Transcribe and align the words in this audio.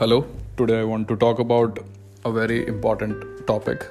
Hello, 0.00 0.24
today 0.56 0.78
I 0.78 0.84
want 0.84 1.08
to 1.08 1.16
talk 1.16 1.40
about 1.40 1.80
a 2.24 2.30
very 2.30 2.64
important 2.68 3.48
topic, 3.48 3.84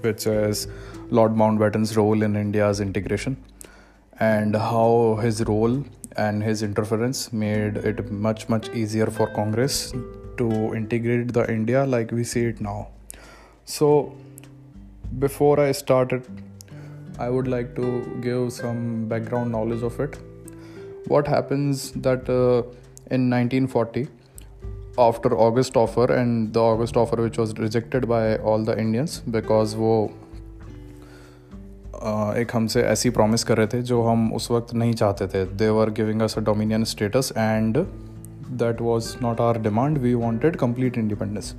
which 0.00 0.26
is 0.26 0.68
Lord 1.10 1.32
Mountbatten's 1.32 1.98
role 1.98 2.22
in 2.22 2.34
India's 2.34 2.80
integration 2.80 3.36
and 4.20 4.56
how 4.56 5.18
his 5.20 5.44
role 5.44 5.84
and 6.16 6.42
his 6.42 6.62
interference 6.62 7.30
made 7.30 7.76
it 7.76 8.10
much, 8.10 8.48
much 8.48 8.70
easier 8.70 9.08
for 9.08 9.26
Congress 9.34 9.92
to 10.38 10.74
integrate 10.74 11.34
the 11.34 11.46
India 11.52 11.84
like 11.84 12.10
we 12.10 12.24
see 12.24 12.46
it 12.46 12.62
now. 12.62 12.88
So, 13.66 14.16
before 15.18 15.60
I 15.60 15.72
started, 15.72 16.26
I 17.18 17.28
would 17.28 17.48
like 17.48 17.76
to 17.76 18.18
give 18.22 18.50
some 18.50 19.08
background 19.08 19.52
knowledge 19.52 19.82
of 19.82 20.00
it. 20.00 20.16
What 21.06 21.28
happens 21.28 21.92
that 21.92 22.30
uh, 22.30 22.62
in 23.10 23.28
1940, 23.28 24.08
after 24.98 25.30
August 25.36 25.76
offer 25.76 26.06
and 26.12 26.54
the 26.54 26.60
August 26.60 26.96
offer 26.96 27.16
which 27.16 27.38
was 27.38 27.54
rejected 27.58 28.06
by 28.08 28.38
all 28.38 28.64
the 28.64 28.76
Indians 28.78 29.20
because 29.36 29.74
वो 29.74 30.10
एक 32.36 32.46
हमसे 32.52 32.82
ऐसी 32.82 33.10
promise 33.10 33.44
कर 33.44 33.56
रहे 33.56 33.66
थे 33.66 33.82
जो 33.82 34.02
हम 34.02 34.32
उस 34.32 34.50
वक्त 34.50 34.74
नहीं 34.74 34.92
चाहते 34.92 35.26
थे। 35.26 35.44
They 35.44 35.68
were 35.68 35.90
giving 35.90 36.22
us 36.22 36.38
a 36.38 36.40
dominion 36.40 36.84
status 36.84 37.32
and 37.36 37.78
that 38.50 38.80
was 38.80 39.16
not 39.22 39.40
our 39.40 39.58
demand 39.58 39.98
we 39.98 40.14
wanted 40.14 40.56
complete 40.56 40.98
independence 40.98 41.54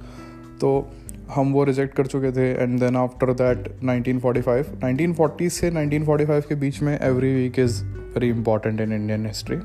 तो 0.61 0.89
हम 1.35 1.53
वो 1.53 1.63
रिजेक्ट 1.63 1.95
कर 1.95 2.05
चुके 2.05 2.31
थे 2.31 2.51
एंड 2.63 2.79
देन 2.79 2.95
आफ्टर 2.95 3.33
दैट 3.33 3.79
1945 3.85 4.65
1940 4.83 5.49
से 5.49 5.71
1945 5.71 6.45
के 6.45 6.55
बीच 6.55 6.81
में 6.81 6.99
every 7.01 7.35
week 7.35 7.59
is 7.59 7.83
very 7.83 8.29
important 8.29 8.81
in 8.81 8.93
Indian 8.93 9.25
history 9.25 9.57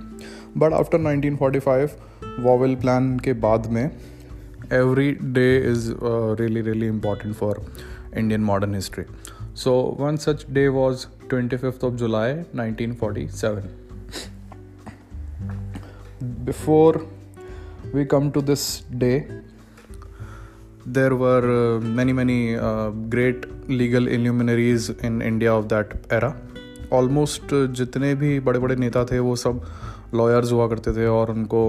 but 0.56 0.72
after 0.72 0.98
1945 0.98 1.90
Wavell 2.40 2.74
plan 2.74 3.18
के 3.18 3.32
बाद 3.32 3.66
में 3.66 3.90
every 4.72 5.10
day 5.22 5.58
is 5.70 5.92
really 6.40 6.60
really 6.60 6.86
important 6.86 7.34
for 7.34 7.64
Indian 8.16 8.40
modern 8.40 8.74
history 8.74 9.04
so 9.56 9.96
one 10.00 10.16
such 10.16 10.46
day 10.50 10.68
was 10.68 11.06
twenty 11.28 11.56
fifth 11.56 11.84
of 11.84 11.94
July 11.94 12.34
nineteen 12.54 12.94
forty 12.94 13.28
seven 13.28 13.62
before 16.44 17.06
to 18.32 18.40
this 18.40 18.82
day 18.98 19.26
there 20.86 21.14
were 21.16 21.76
uh, 21.76 21.80
many 21.80 22.12
many 22.12 22.56
uh, 22.56 22.90
great 22.90 23.46
legal 23.68 24.08
illuminaries 24.08 24.88
in 24.90 25.20
india 25.22 25.52
of 25.52 25.68
that 25.68 25.94
era. 26.10 26.32
Almost 26.92 27.54
जितने 27.70 28.14
भी 28.14 28.40
बड़े 28.40 28.58
बड़े 28.58 28.76
नेता 28.76 29.04
थे 29.04 29.18
वो 29.18 29.36
सब 29.36 29.60
lawyers 30.14 30.52
हुआ 30.52 30.66
करते 30.68 30.92
थे 30.92 31.06
और 31.06 31.30
उनको 31.30 31.62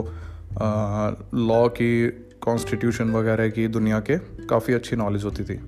लॉ 1.48 1.68
की 1.70 2.08
कॉन्स्टिट्यूशन 2.42 3.12
वगैरह 3.12 3.50
की 3.50 3.68
दुनिया 3.68 4.00
के 4.00 4.18
काफ़ी 4.48 4.74
अच्छी 4.74 4.96
नॉलेज 4.96 5.24
होती 5.24 5.44
थी। 5.44 5.60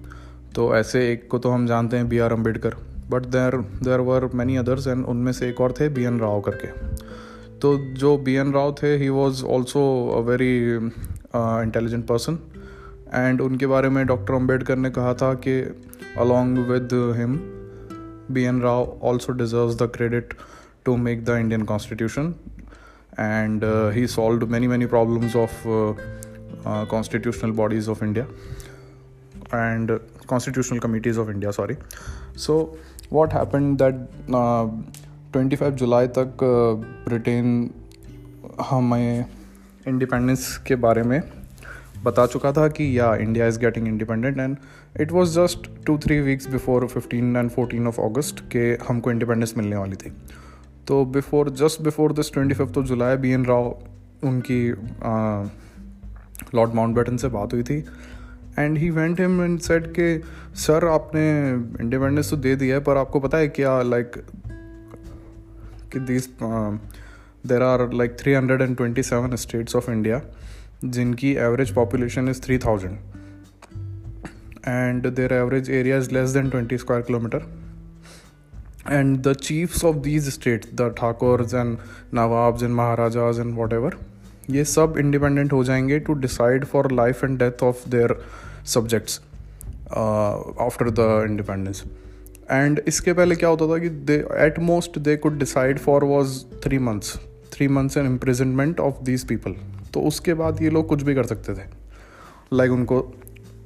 तो 0.55 0.75
ऐसे 0.75 1.11
एक 1.11 1.27
को 1.31 1.37
तो 1.37 1.49
हम 1.49 1.67
जानते 1.67 1.97
हैं 1.97 2.07
B 2.09 2.19
R 2.19 2.33
Ambedkar 2.33 2.75
but 3.09 3.25
there 3.27 3.57
there 3.83 3.99
were 3.99 4.29
many 4.35 4.57
others 4.57 4.87
and 4.87 5.05
उनमें 5.05 5.31
से 5.31 5.49
एक 5.49 5.61
और 5.61 5.73
थे 5.79 5.89
बी 5.89 6.03
एन 6.03 6.19
राव 6.19 6.41
करके। 6.41 6.67
तो 7.59 7.75
जो 7.95 8.17
बी 8.17 8.33
एन 8.35 8.53
राव 8.53 8.75
थे 8.83 8.95
he 8.97 9.09
was 9.09 9.43
also 9.45 9.81
a 10.17 10.19
very 10.29 10.53
intelligent 10.75 12.05
person 12.07 12.37
and 13.13 13.41
उनके 13.41 13.67
बारे 13.67 13.89
में 13.89 14.05
डॉक्टर 14.07 14.33
अंबेडकर 14.33 14.75
ने 14.75 14.89
कहा 14.89 15.13
था 15.13 15.33
कि 15.47 15.59
along 16.19 16.57
with 16.69 16.89
him 17.17 17.37
B 18.33 18.43
N 18.43 18.61
Rao 18.61 18.97
also 19.03 19.33
deserve 19.33 19.73
the 19.75 19.89
credit 19.95 20.33
to 20.85 20.95
make 20.97 21.23
the 21.25 21.37
Indian 21.39 21.63
constitution 21.65 22.33
and 23.17 23.63
uh, 23.63 23.89
he 23.89 24.07
solved 24.07 24.47
many 24.49 24.67
many 24.67 24.87
problems 24.87 25.35
of 25.35 25.51
uh, 25.65 25.93
uh, 26.65 26.85
constitutional 26.85 27.51
bodies 27.51 27.87
of 27.87 28.01
india 28.01 28.25
and 29.51 29.99
constitutional 30.27 30.79
committees 30.79 31.17
of 31.17 31.29
india 31.29 31.53
sorry 31.53 31.77
so 32.35 32.75
what 33.09 33.31
happened 33.31 33.77
that 33.77 33.95
25 35.33 35.71
जुलाई 35.81 36.07
तक 36.17 36.43
Britain 37.07 37.47
हमें 38.61 39.25
independence 39.87 40.45
के 40.67 40.75
बारे 40.83 41.03
में 41.03 41.21
बता 42.03 42.25
चुका 42.27 42.51
था 42.53 42.67
कि 42.67 42.87
या 42.97 43.13
India 43.15 43.47
is 43.47 43.59
getting 43.59 43.87
independent 43.87 44.37
and 44.39 44.57
it 45.01 45.11
was 45.11 45.35
just 45.35 45.69
two 45.85 45.97
three 46.05 46.19
weeks 46.21 46.47
before 46.47 46.87
15 46.87 47.37
and 47.37 47.51
14 47.51 47.87
of 47.87 48.01
August 48.01 48.39
के 48.51 48.65
हमको 48.87 49.11
इंडिपेंडेंस 49.11 49.53
मिलने 49.57 49.75
वाली 49.75 49.95
थी 49.95 50.11
तो 50.87 51.03
before 51.05 51.49
just 51.59 51.81
before 51.81 52.13
this 52.13 52.33
twenty 52.33 52.55
fifth 52.55 52.77
of 52.77 52.85
July 52.85 53.17
B 53.17 53.31
N 53.31 53.45
Rao 53.45 53.65
उनकी 54.23 54.61
लॉर्ड 56.55 56.73
माउंट 56.75 56.95
बैटन 56.95 57.17
से 57.17 57.27
बात 57.27 57.53
हुई 57.53 57.63
थी। 57.63 57.77
And 58.59 58.77
he 58.77 58.89
went 58.89 59.19
him 59.19 59.41
and 59.43 59.59
said 59.59 59.87
के 59.99 60.17
सर 60.61 60.87
आपने 60.87 61.23
इंडिपेंडेंस 61.83 62.29
तो 62.29 62.37
दे 62.37 62.55
दिया 62.55 62.75
है, 62.75 62.81
पर 62.83 62.97
आपको 62.97 63.19
पता 63.19 63.37
है 63.37 63.47
क्या 63.49 63.81
लाइक 63.81 64.11
कि 65.93 65.99
this 65.99 66.27
there 67.47 67.61
are 67.61 67.91
like 67.93 68.17
three 68.19 68.33
hundred 68.33 68.61
and 68.61 68.75
twenty 68.77 69.03
seven 69.03 69.35
states 69.35 69.75
of 69.75 69.89
India 69.91 70.21
जिनकी 70.85 71.33
average 71.39 71.73
population 71.75 72.29
is 72.29 72.41
three 72.41 72.57
thousand 72.57 72.97
and 74.67 75.07
their 75.07 75.33
average 75.33 75.69
area 75.71 75.97
is 75.97 76.11
less 76.11 76.29
than 76.29 76.49
twenty 76.49 76.77
square 76.77 77.01
kilometre 77.01 77.62
and 78.91 79.17
the 79.17 79.35
chiefs 79.35 79.77
of 79.77 79.93
these 79.93 80.27
states, 80.29 80.67
the 80.81 80.89
and 81.55 81.77
nawabs 82.13 82.63
and 82.63 82.71
maharajas 82.71 83.39
and 83.39 83.55
whatever 83.73 83.97
ये 84.49 84.63
सब 84.65 84.93
independent 84.97 85.53
हो 85.53 85.63
जाएँगे 85.63 85.99
to 85.99 86.13
decide 86.13 86.65
for 86.65 86.91
life 86.91 87.23
and 87.23 87.39
death 87.39 87.63
of 87.63 87.89
their 87.89 88.25
subjects 88.65 89.21
after 90.61 90.89
the 90.89 91.25
independence 91.29 91.83
and 92.51 92.81
इसके 92.87 93.13
पहले 93.13 93.35
क्या 93.35 93.49
होता 93.49 93.67
था 93.67 93.77
कि 93.77 93.89
they 93.89 94.25
at 94.31 94.59
most 94.59 94.99
they 94.99 95.17
could 95.17 95.39
decide 95.39 95.79
for 95.79 96.03
was 96.03 96.43
three 96.63 96.79
months 96.79 97.19
three 97.53 97.67
months 97.67 97.97
an 97.97 98.05
imprisonment 98.05 98.79
of 98.79 99.03
these 99.03 99.27
people 99.27 99.55
तो 99.93 100.01
उसके 100.01 100.33
बाद 100.33 100.61
ये 100.61 100.69
लोग 100.69 100.87
कुछ 100.87 101.03
भी 101.03 101.15
कर 101.15 101.23
सकते 101.23 101.53
थे। 101.53 101.67
लाइक 102.53 102.71
like 102.71 102.81
उनको 102.81 103.15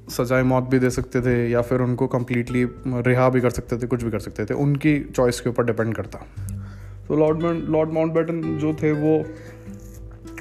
सजाए 0.10 0.44
मौत 0.44 0.64
भी 0.64 0.80
दे 0.80 0.90
सकते 0.90 1.22
थे 1.22 1.50
या 1.50 1.62
फिर 1.62 1.82
उनको 1.82 2.08
कम्प्लीटली 2.08 2.64
रिहा 2.88 3.30
भी 3.30 3.42
कर 3.42 3.50
सकते 3.50 3.78
थे, 3.78 3.88
कुछ 3.88 4.04
भी 4.04 4.12
कर 4.12 4.20
सकते 4.20 4.46
थे। 4.46 4.54
उनकी 4.54 5.00
चॉइस 5.16 5.42
के 5.42 5.50
ऊपर 5.50 5.66
डिपेंड 5.66 5.96
करता। 5.96 6.20
तो 7.08 7.16
लॉर्ड 7.16 7.44
लॉर्ड 7.70 7.90
माउंट 7.90 8.14
बैटन 8.14 8.42
जो 8.58 8.74
थे 8.74 8.92
वो 8.92 9.24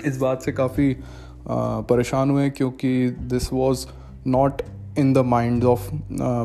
इस 0.05 0.17
बात 0.19 0.43
से 0.43 0.53
काफ़ी 0.53 0.97
परेशान 1.49 2.31
हुए 2.31 2.51
क्योंकि 2.51 3.11
this 3.11 3.53
was 3.53 3.87
not 4.27 4.63
in 4.99 5.13
the 5.13 5.19
mind 5.19 5.65
of 5.65 5.91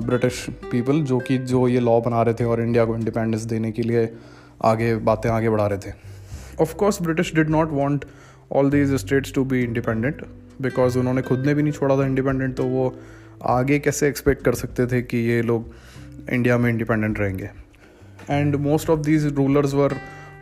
British 0.06 0.46
people 0.72 1.02
जो 1.02 1.20
कि, 1.20 1.38
जो 1.38 1.68
ये 1.68 1.80
लॉ 1.80 2.00
बना 2.02 2.22
रहे 2.22 2.34
थे 2.34 2.44
और 2.44 2.62
इंडिया 2.62 2.86
को 2.86 2.96
इंडिपेंडेंस 2.96 3.42
देने 3.42 3.72
के 3.72 3.82
लिए 3.82 4.14
आगे, 4.64 4.96
बातें 4.96 5.30
आगे 5.30 5.50
बढ़ा 5.50 5.68
रहे 5.68 5.80
थे। 5.80 5.94
Of 6.62 6.76
course 6.76 7.02
British 7.02 7.36
did 7.36 7.50
not 7.50 7.72
want 7.72 8.06
all 8.52 8.70
these 8.70 8.94
states 8.94 9.34
to 9.34 9.46
be 9.46 9.64
independent 9.64 10.26
because 10.62 10.98
उन्होंने 11.00 11.22
खुद 11.22 11.46
ने 11.46 11.54
भी 11.54 11.64
नहीं 11.64 11.74
छोड़ा 11.74 11.98
था 11.98 12.06
इंडिपेंडेंट 12.06 12.56
तो 12.56 12.64
वो 12.64 12.94
आगे 13.50 13.80
कैसे 13.80 14.08
एक्सपेक्ट 14.08 14.44
कर 14.46 14.56
सकते 14.56 14.86
थे 14.88 15.02
कि 15.02 15.18
ये 15.18 15.42
लोग 15.42 15.74
इंडिया 16.32 16.58
में 16.58 16.70
इंडिपेंडेंट 16.70 17.20
रहेंगे? 17.20 17.50
And 18.30 18.56
most 18.56 18.90
of 18.90 19.00
these 19.00 19.26
rulers 19.28 19.74
were 19.74 19.96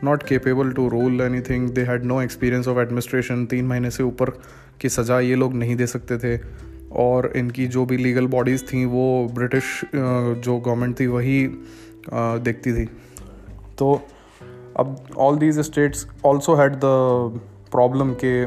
not 0.03 0.24
capable 0.24 0.72
to 0.72 0.88
rule 0.90 1.22
anything 1.41 1.69
they 1.69 1.81
had 1.81 2.03
no 2.03 2.22
experience 2.22 2.68
of 2.68 2.80
administration 2.80 3.46
तीन 3.46 3.66
महीने 3.66 3.91
से 3.91 4.03
ऊपर 4.03 4.30
की 4.81 4.90
सज़ा 4.90 5.19
ये 5.19 5.35
लोग 5.35 5.53
नहीं 5.53 5.75
दे 5.75 5.88
सकते 5.88 6.18
थे। 6.18 6.40
और 6.91 7.31
इनकी 7.36 7.66
जो 7.68 7.86
भी 7.86 7.97
लीगल 7.97 8.28
बॉडीज़ 8.28 8.63
थी, 8.63 8.84
वो 8.86 9.30
ब्रिटिश 9.36 9.63
जो 9.96 10.57
गवर्नमेंट 10.57 11.00
थी, 11.00 11.07
वही 11.07 11.47
देखती 12.13 12.74
थी। 12.74 12.86
तो 13.78 13.94
अब 14.80 14.95
all 15.18 15.38
these 15.38 15.60
states 15.60 16.06
also 16.25 16.56
had 16.56 16.75
the 16.75 16.81
problem 17.72 18.13
के 18.13 18.45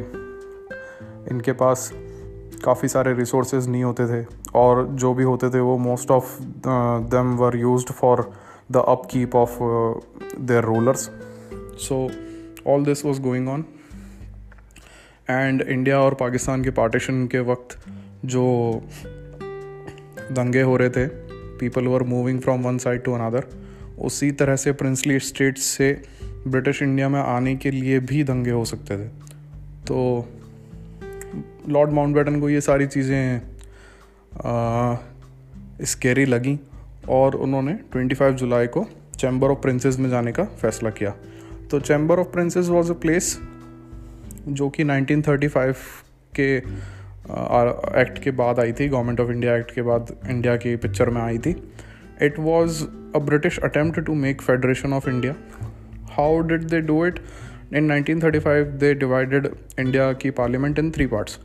इनके 1.30 1.52
पास 1.52 1.92
काफ़ी 2.64 2.88
सारे 2.88 3.14
रिसोर्सेज 3.14 3.68
नहीं 3.68 3.84
होते 3.84 4.06
थे। 4.06 4.26
और 4.54 4.88
जो 4.88 5.14
भी 5.14 5.24
होते 5.24 5.50
थे, 5.50 5.60
वो 5.60 5.78
most 5.78 6.10
of 6.10 6.42
them 7.10 7.36
were 7.36 7.56
use 7.56 7.86
for 7.86 8.32
the 8.72 8.76
upkeep 9.10 9.34
of 9.34 9.58
their 10.40 10.64
rulers 10.64 11.10
so 11.54 12.10
all 12.66 12.84
this 12.84 13.04
was 13.04 13.20
going 13.20 13.48
on 13.48 13.64
and 15.30 15.62
India 15.62 16.00
और 16.00 16.14
पाकिस्तान 16.14 16.64
के 16.64 16.70
पार्टीशन 16.70 17.26
के 17.26 17.40
वक्त 17.40 17.78
जो 18.24 18.44
दंगे 20.32 20.62
हो 20.62 20.76
रहे 20.76 20.90
थे 20.90 21.06
people 21.58 21.86
were 21.86 22.02
moving 22.02 22.40
from 22.40 22.62
one 22.62 22.78
side 22.78 23.04
to 23.04 23.12
another 23.12 23.46
उसी 23.98 24.30
तरह 24.32 24.56
से 24.56 24.72
प्रिंसली 24.72 25.18
स्टेट्स 25.18 25.62
से 25.62 26.02
ब्रिटिश 26.48 26.82
इंडिया 26.82 27.08
में 27.08 27.20
आने 27.20 27.56
के 27.56 27.70
लिए 27.70 28.00
भी 28.00 28.24
दंगे 28.24 28.50
हो 28.50 28.64
सकते 28.64 28.96
थे। 28.98 29.08
तो 29.86 30.28
लॉर्ड 31.68 31.90
माउंटबेटन 31.90 32.40
को 32.40 32.48
ये 32.50 32.60
सारी 32.60 32.86
चीज़ें 32.86 33.40
स्केरी 35.84 36.24
लगी 36.26 36.58
और 37.10 37.34
उन्होंने 37.36 37.76
25 37.94 38.32
जुलाई 38.38 38.66
को 38.66 38.84
चैम्बर 39.18 39.50
ऑफ़ 39.50 39.58
प्रिंसेस 39.58 39.98
में 39.98 40.08
जाने 40.10 40.32
का 40.32 40.44
फैसला 40.62 40.90
किया। 40.90 41.14
तो 41.70 41.80
chamber 41.80 42.18
of 42.18 42.28
princes 42.32 42.68
was 42.68 42.90
a 42.90 42.94
place 43.02 43.38
जो 44.48 44.68
कि 44.70 44.84
1935 44.84 45.76
के 46.38 46.56
एक्ट 48.00 48.22
के 48.22 48.30
बाद 48.40 48.60
आई 48.60 48.72
थी 48.72 48.88
गवर्नमेंट 48.88 49.20
ऑफ़ 49.20 49.30
इंडिया 49.30 49.56
एक्ट 49.56 49.70
के 49.74 49.82
बाद 49.82 50.16
इंडिया 50.30 50.56
की 50.56 50.74
पिक्चर 50.76 51.10
में 51.10 51.20
आई 51.22 51.38
थी। 51.38 51.50
It 52.22 52.38
was 52.38 52.82
a 53.16 53.18
British 53.20 53.58
attempt 53.64 54.00
to 54.00 54.14
make 54.14 54.42
federation 54.42 54.92
of 54.92 55.08
India 55.10 55.34
how 56.12 56.40
did 56.48 56.64
they 56.70 56.80
do 56.80 57.04
it 57.06 57.20
in 57.74 57.92
1935 57.92 58.66
they 58.80 58.92
divided 58.94 59.46
India 59.80 60.12
की 60.12 60.30
पार्लियामेंट 60.30 60.78
इन 60.78 60.90
थ्री 60.90 61.06
पार्ट्स 61.06 61.38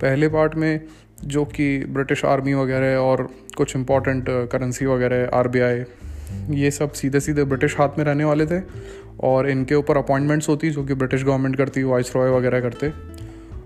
पहले 0.00 0.28
पार्ट 0.28 0.54
में 0.54 0.80
जो 1.24 1.44
कि 1.44 1.84
ब्रिटिश 1.84 2.24
आर्मी 2.24 2.54
वगैरह 2.54 2.96
और 2.96 3.30
कुछ 3.56 3.76
इंपॉर्टेंट 3.76 4.24
करेंसी 4.28 4.86
वगैरह 4.86 5.30
आरबीआई 5.34 5.84
ये 6.50 6.70
सब 6.70 6.92
सीधे 6.92 7.20
सीधे 7.20 7.44
ब्रिटिश 7.44 7.76
हाथ 7.78 7.88
में 7.98 8.04
रहने 8.04 8.24
वाले 8.24 8.46
थे 8.46 8.62
और 9.20 9.50
इनके 9.50 9.74
ऊपर 9.74 9.96
अपॉइंटमेंट्स 9.96 10.48
होती 10.48 10.70
जो 10.70 10.84
कि 10.84 10.94
ब्रिटिश 10.94 11.24
गवर्नमेंट 11.24 11.56
करती 11.56 11.82
वाइस 11.82 12.16
रॉय 12.16 12.30
वगैरह 12.30 12.60
करते। 12.60 12.92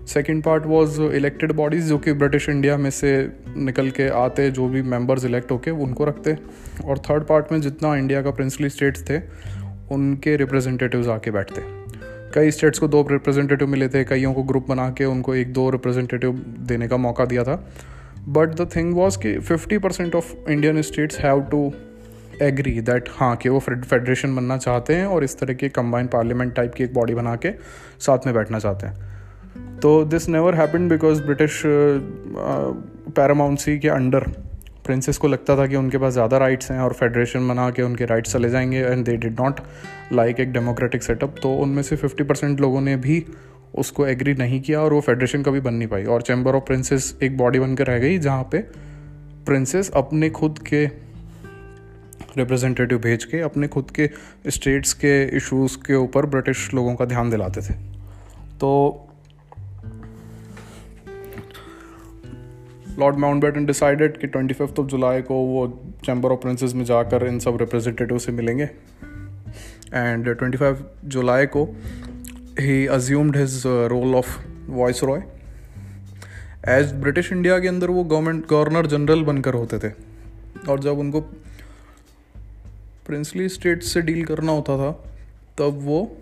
Second 0.07 0.43
part 0.43 0.65
was 0.65 1.01
elected 1.01 1.51
bodies 1.51 1.89
जो 1.89 1.97
कि 1.97 2.13
ब्रिटिश 2.13 2.49
इंडिया 2.49 2.77
में 2.77 2.89
से 2.89 3.31
निकल 3.57 3.89
के 3.89 4.09
आते, 4.09 4.51
जो 4.51 4.67
भी 4.67 4.81
मेंबर्स 4.81 5.25
इलेक्ट 5.25 5.51
होके 5.51 5.71
उनको 5.71 6.05
रखते। 6.05 6.37
और 6.85 6.97
थर्ड 6.97 7.23
पार्ट 7.23 7.51
में 7.51 7.61
जितना 7.61 7.95
इंडिया 7.95 8.21
का 8.21 8.31
प्रिंसली 8.31 8.69
स्टेट्स 8.69 9.09
थे, 9.09 9.17
उनके 9.91 10.35
रिप्रेजेंटेटिव्स 10.35 11.07
आके 11.07 11.31
बैठते। 11.31 11.84
कई 12.35 12.51
स्टेट्स 12.51 12.79
को 12.79 12.87
दो 12.87 13.07
रिप्रेजेंटेटिव 13.11 13.67
मिले 13.67 13.87
थे, 13.87 14.03
कईयों 14.03 14.33
को 14.33 14.43
ग्रुप 14.43 14.69
बना 14.69 14.89
के 14.89 15.05
उनको 15.05 15.35
एक 15.35 15.53
दो 15.53 15.69
रिप्रेजेंटेटिव 15.69 16.45
देने 16.67 16.87
का 16.87 16.97
मौका 16.97 17.25
दिया 17.25 17.43
था। 17.43 17.71
बट 18.27 18.49
द 18.49 18.69
थिंग 18.75 18.95
वॉज़ 18.95 19.19
कि 19.19 19.39
fifty 19.39 19.77
percent 19.77 20.15
of 20.15 20.49
Indian 20.49 20.81
states 20.81 21.19
have 21.19 21.41
to 21.41 21.73
agree 22.41 22.81
that 22.81 23.09
हाँ 23.11 23.35
कि 23.35 23.49
वो 23.49 23.59
फेडरेशन 23.59 24.35
बनना 24.35 24.57
चाहते 24.57 24.95
हैं 24.95 25.05
और 25.05 25.23
इस 25.23 25.39
तरह 25.39 25.53
की 25.53 25.69
कंबाइंड 25.69 26.09
पार्लियामेंट 26.09 26.55
टाइप 26.55 26.73
की 26.73 26.83
एक 26.83 26.93
बॉडी 26.93 27.13
बना 27.13 27.35
के 27.35 27.51
साथ 27.99 28.17
में 28.25 28.35
बैठना 28.35 28.59
चाहते 28.59 28.87
हैं। 28.87 29.79
तो 29.79 30.05
this 30.05 30.29
never 30.29 30.55
happen 30.55 30.89
because 30.89 31.23
British 31.23 31.61
paramountcy 31.65 33.79
के 33.79 33.89
अंडर 33.89 34.25
प्रिंसेस 34.85 35.17
को 35.17 35.27
लगता 35.27 35.57
था 35.57 35.67
कि 35.67 35.75
उनके 35.75 35.97
पास 35.97 36.13
ज़्यादा 36.13 36.37
राइट्स 36.37 36.71
हैं 36.71 36.79
और 36.79 36.93
फेडरेशन 36.93 37.47
बना 37.47 37.69
के 37.69 37.81
उनके 37.81 38.05
राइट्स 38.05 38.33
चले 38.33 38.49
जाएँगे 38.49 38.77
and 38.77 39.05
they 39.05 39.17
did 39.17 39.41
not 39.41 39.59
like 40.13 40.39
एक 40.39 40.51
डेमोक्रेटिक 40.53 41.03
सेटअप 41.03 41.35
तो 41.41 41.55
उनमें 41.55 41.83
से 41.83 41.95
फिफ्टी 41.95 42.23
परसेंट 42.23 42.61
लोगों 42.61 42.81
ने 42.81 42.95
भी 42.95 43.25
उसको 43.75 44.07
एग्री 44.07 44.33
नहीं 44.33 44.61
किया 44.61 44.81
और 44.81 44.93
वो 44.93 45.01
फेडरेशन 45.01 45.43
कभी 45.43 45.59
बन 45.59 45.73
नहीं 45.73 45.87
पाई। 45.87 46.03
और 46.03 46.21
चैम्बर 46.21 46.55
ऑफ़ 46.55 46.63
प्रिंसेस 46.63 47.17
एक 47.23 47.37
बॉडी 47.37 47.59
बनकर 47.59 47.87
रह 47.87 47.99
गई 47.99 48.17
जहाँ 48.17 48.43
पे 48.43 48.57
प्रिंसेस 49.45 49.91
अपने 49.95 50.29
खुद 50.29 50.59
के 50.59 50.85
रिप्रेजेंटेटिव 52.37 52.97
भेज 52.97 53.23
के, 53.25 53.39
अपने 53.39 53.67
खुद 53.67 53.91
के 53.91 54.09
स्टेट्स 54.47 54.93
के 54.93 55.37
इश्यूज़ 55.37 55.77
के 55.77 55.95
ऊपर 55.95 56.25
ब्रिटिश 56.25 56.73
लोगों 56.73 56.95
का 56.95 57.05
ध्यान 57.05 57.29
दिलाते 57.29 57.61
थे। 57.61 57.73
तो 58.59 59.04
लॉर्ड 62.99 63.15
माउंटबेटन 63.15 63.65
डिसाइडेड 63.65 64.17
कि 64.17 64.27
ट्वेंटी 64.27 64.53
फिफ्थ 64.53 64.79
ऑफ़ 64.79 64.87
जुलाई 64.87 65.21
को 65.21 65.35
वो 65.35 65.83
चैम्बर 66.05 66.29
ऑफ़ 66.29 66.39
प्रिंसेस 66.39 66.73
में 66.73 66.85
जाकर 66.85 67.27
इन 67.27 67.39
सब 67.39 67.57
रिप्रेजेंटेटिव 67.57 68.17
से 68.17 68.31
मिलेंगे। 68.31 68.63
एंड 69.93 70.29
ट्वेंटी 70.29 70.57
फाइव 70.57 70.89
जुलाई 71.05 71.45
को 71.45 71.75
ही 72.59 72.87
assumed 72.87 73.37
his 73.37 73.63
role 73.65 74.15
of 74.15 74.39
viceroy 75.03 75.23
as 76.67 76.93
British 76.93 77.31
India 77.31 77.59
के 77.59 77.67
अंदर 77.67 77.89
वो 77.89 78.03
गवर्नमेंट 78.03 78.47
गवर्नर 78.47 78.85
जनरल 78.85 79.23
बनकर 79.23 79.53
होते 79.53 79.79
थे। 79.79 79.93
और 80.69 80.79
जब 80.79 80.97
उनको 80.97 81.21
प्रिंसली 83.07 83.49
स्टेट 83.49 83.83
से 83.83 84.01
डील 84.01 84.25
करना 84.25 84.51
होता 84.51 84.77
था, 84.77 84.91
तब 85.57 85.79
वो 85.81 86.17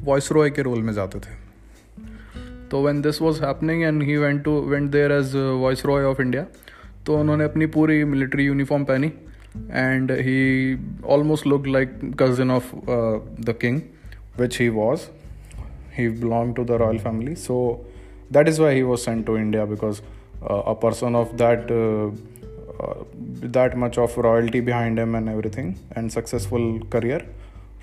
वॉइस 0.00 0.32
रॉय 0.32 0.50
के 0.50 0.62
रोल 0.62 0.82
में 0.82 0.92
जाते 0.92 1.18
थे। 1.18 1.43
तो 2.73 2.81
when 2.83 3.01
this 3.01 3.21
was 3.21 3.41
happening 3.43 3.83
and 3.83 4.03
he 4.03 4.17
went 4.17 4.43
to 4.43 4.59
went 4.71 4.89
there 4.91 5.11
as 5.11 5.35
viceroy 5.85 6.03
of 6.03 6.19
India 6.21 6.45
तो 7.05 7.19
उन्होंने 7.19 7.43
अपनी 7.43 7.65
पूरी 7.77 8.03
मिलिट्री 8.05 8.45
यूनिफॉर्म 8.45 8.83
पहनी 8.85 9.11
and 9.71 10.11
he 10.11 10.77
almost 11.15 11.47
look 11.47 11.67
like 11.67 11.99
cousin 12.21 12.51
of 12.51 12.71
the 13.45 13.55
king 13.61 13.81
which 14.39 14.59
he 14.61 14.69
was 14.69 15.07
he 15.99 16.07
belonged 16.07 16.55
to 16.59 16.63
the 16.71 16.77
royal 16.81 16.99
family 17.05 17.35
so 17.35 17.55
that 18.31 18.47
is 18.51 18.59
why 18.63 18.73
he 18.73 18.83
was 18.91 19.03
sent 19.07 19.25
to 19.29 19.37
india 19.37 19.65
because 19.73 20.01
uh, 20.49 20.73
a 20.73 20.75
person 20.85 21.15
of 21.21 21.35
that 21.41 21.71
uh, 21.79 22.07
uh, 22.83 22.97
that 23.57 23.77
much 23.83 23.97
of 24.05 24.17
royalty 24.29 24.61
behind 24.71 25.03
him 25.03 25.15
and 25.19 25.29
everything 25.35 25.69
and 25.95 26.17
successful 26.19 26.67
career 26.95 27.19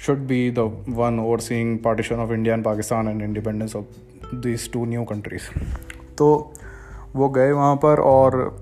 should 0.05 0.27
be 0.27 0.43
the 0.51 0.67
one 1.07 1.19
overseeing 1.27 1.79
partition 1.89 2.25
of 2.27 2.33
india 2.39 2.55
and 2.57 2.65
pakistan 2.71 3.13
and 3.13 3.29
independence 3.31 3.75
of 3.81 3.85
this 4.34 4.74
two 4.74 4.86
new 4.86 5.04
countries 5.04 5.60
तो 6.18 6.54
वो 7.16 7.30
गए 7.30 7.52
वहाँ 7.52 7.76
पर 7.76 8.00
और 8.00 8.58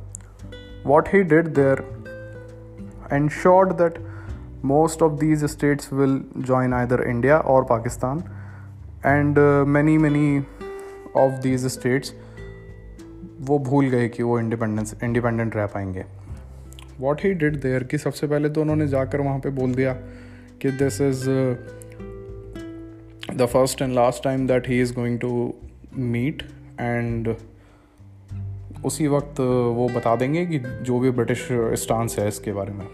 what 0.85 1.07
he 1.13 1.23
did 1.23 1.47
there 1.47 1.99
ensured 3.13 3.69
that 3.69 3.93
most 4.65 5.01
of 5.01 5.13
these 5.13 5.45
states 5.45 5.93
will 5.93 6.25
join 6.37 6.73
either 6.73 7.01
India 7.01 7.37
और 7.37 7.63
Pakistan 7.63 8.23
and 9.05 9.39
many 9.67 9.97
many 9.97 10.45
of 11.15 11.41
these 11.41 11.65
states 11.65 12.13
वो 13.41 13.59
भूल 13.59 13.85
गए 13.85 14.09
कि 14.09 14.23
वो 14.23 14.39
इंडिपेंडेंस 14.39 14.95
इंडिपेंडेंट 15.03 15.55
रह 15.55 15.65
पाएँगे। 15.65 16.05
वॉट 16.99 17.21
ही 17.23 17.33
डिड 17.33 17.61
देयर 17.61 17.83
कि 17.83 17.97
सबसे 17.97 18.27
पहले 18.27 18.49
तो 18.49 18.61
उन्होंने 18.61 18.87
जाकर 18.87 19.21
वहाँ 19.21 19.39
पे 19.39 19.49
बोल 19.49 19.75
दिया 19.75 19.93
कि 20.61 20.71
this 20.71 21.01
is 21.01 21.29
the 23.33 23.45
first 23.45 23.81
and 23.81 23.93
last 23.93 24.23
time 24.23 24.47
that 24.47 24.67
he 24.69 24.81
is 24.81 24.93
going 24.93 25.19
to 25.19 25.53
meet 25.97 26.43
and 26.79 27.35
उसी 28.85 29.07
वक्त 29.07 29.39
वो 29.39 29.89
बता 29.95 30.15
देंगे 30.15 30.45
कि 30.45 30.59
जो 30.59 30.99
भी 30.99 31.11
ब्रिटिश 31.11 31.47
स्टांस 31.81 32.15
है 32.19 32.27
इसके 32.27 32.51
बारे 32.53 32.73
में। 32.73 32.87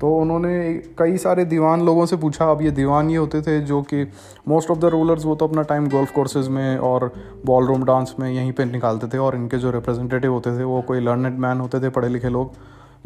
तो 0.00 0.16
उन्होंने 0.18 0.72
कई 0.98 1.16
सारे 1.16 1.44
दीवान 1.44 1.82
लोगों 1.82 2.06
से 2.06 2.16
पूछा, 2.16 2.50
अब 2.50 2.62
ये 2.62 2.70
दीवान 2.70 3.10
ये 3.10 3.16
होते 3.16 3.40
थे 3.42 3.60
जो 3.62 3.80
कि 3.82 4.02
मोस्ट 4.48 4.70
ऑफ़ 4.70 4.78
द 4.78 4.84
रूलर्स 4.84 5.24
वो 5.24 5.34
तो 5.34 5.46
अपना 5.48 5.62
टाइम 5.62 5.88
गोल्फ 5.88 6.12
कोर्सेज 6.12 6.48
में 6.48 6.78
और 6.78 7.10
बॉल 7.46 7.66
रूम 7.66 7.84
डांस 7.84 8.14
में 8.20 8.30
यहीं 8.30 8.52
पे 8.52 8.64
निकालते 8.64 9.06
थे 9.06 9.18
और 9.18 9.36
इनके 9.36 9.58
जो 9.58 9.70
रिप्रेजेंटेटिव 9.70 10.32
होते 10.32 10.58
थे, 10.58 10.64
वो 10.64 10.80
कोई 10.82 11.00
लर्नड 11.00 11.38
मैन 11.38 11.60
होते 11.60 11.80
थे 11.80 11.88
पढ़े 11.90 12.08
लिखे 12.08 12.28
लोग, 12.28 12.52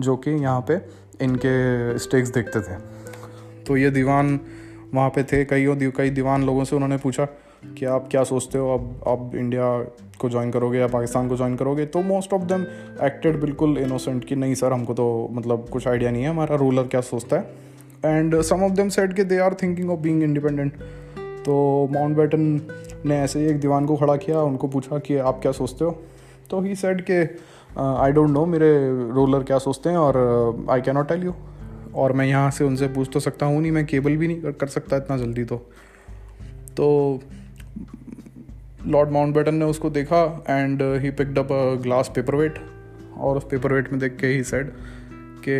जो 0.01 0.17
कि 0.17 0.31
यहाँ 0.33 0.65
पे 0.69 0.81
इनके 1.25 1.99
स्टेक्स 1.99 2.31
देखते 2.31 2.61
थे। 2.61 2.77
तो 3.65 3.77
ये 3.77 3.91
दीवान 3.91 4.39
वहाँ 4.95 5.09
पे 5.11 5.23
थे 5.23 5.45
कई 5.45 5.67
और 5.67 5.79
कई 5.97 6.11
दीवान 6.11 6.45
लोगों 6.45 6.65
से 6.65 6.77
उन्होंने 6.77 6.97
पूछा 6.97 7.25
कि 7.79 7.85
आप 7.85 8.09
क्या 8.11 8.23
सोचते 8.25 8.59
हो? 8.59 8.75
अब 8.75 9.01
आप 9.09 9.35
इंडिया 9.35 9.83
को 10.19 10.29
ज्वाइन 10.29 10.51
करोगे 10.51 10.79
या 10.79 10.87
पाकिस्तान 10.87 11.29
को 11.29 11.37
ज्वाइन 11.37 11.57
करोगे? 11.57 11.87
तो 11.87 12.03
मोस्ट 12.03 12.33
ऑफ़ 12.33 12.43
देम 12.43 12.63
एक्टेड 13.03 13.41
बिल्कुल 13.41 13.79
इनोसेंट 13.79 14.25
कि 14.25 14.37
नहीं 14.37 14.55
सर 14.55 14.73
हमको 14.73 14.95
तो 14.95 15.29
मतलब 15.33 15.67
कुछ 15.73 15.89
आइडिया 15.89 16.11
नहीं 16.11 16.23
है 16.23 16.31
हमारा 16.31 16.57
रूलर 16.57 16.83
क्या 16.83 17.01
सोचता 17.01 17.37
है? 17.37 17.51
And 18.07 18.41
some 18.41 18.63
of 18.63 18.73
them 18.73 18.89
said 18.89 19.13
that 19.13 19.25
they 19.25 19.39
are 19.39 19.55
thinking 19.55 19.91
of 19.91 20.01
being 20.01 20.23
independent 20.23 20.73
तो 21.47 21.89
माउंट 21.93 22.17
बैटन 22.17 22.41
ने 23.07 23.19
ऐसे 23.21 23.41
ही 23.41 23.47
एक 23.47 23.61
दीवान 23.61 23.87
को 23.87 23.97
खड़ा 23.97 24.17
किया, 24.17 24.41
उनको 24.41 24.69
पूछा 24.69 24.99
कि 24.99 25.17
आप 25.17 25.39
क्या 25.43 25.53
सोचते 25.53 25.85
हो? 25.85 26.03
तो 26.51 26.61
ही 26.61 26.75
सेट 26.75 27.05
के 27.11 27.23
आई 27.81 28.13
डोंट 28.13 28.31
नो 28.31 28.47
मेरे 28.47 28.71
रूलर 29.13 29.43
क्या 29.43 29.59
सोचते 29.59 29.91
हैं 29.91 29.97
और 29.97 30.67
आई 30.71 30.81
कैनॉट 30.81 31.09
टेल 31.09 31.25
यू 31.25 31.35
और 31.99 32.13
मैं 32.13 32.27
यहाँ 32.27 32.51
से 32.51 32.65
उनसे 32.65 32.89
पूछ 32.89 33.09
तो 33.13 33.21
सकता 33.21 33.47
हूँ 33.47 33.61
नहीं, 33.63 33.73
मैं 33.73 33.87
केबल 33.87 34.17
भी 34.17 34.29
नहीं 34.29 34.53
कर 34.53 34.67
सकता 34.67 34.97
इतना 34.97 35.17
जल्दी 35.17 35.45
तो। 35.45 35.57
तो 36.77 36.89
लॉर्ड 38.87 39.11
माउंट 39.11 39.35
बैटन 39.35 39.55
ने 39.55 39.65
उसको 39.65 39.91
देखा 39.91 40.45
and 40.51 40.83
he 40.83 41.11
picked 41.11 41.39
up 41.39 41.49
glass 41.83 42.13
paperweight 42.35 42.59
और 43.17 43.37
उस 43.37 43.45
पेपर 43.51 43.73
वेट 43.73 43.91
में 43.91 44.01
देख 44.01 44.17
के 44.17 44.27
ही 44.27 44.45
सेड 44.45 44.71
कि 45.49 45.57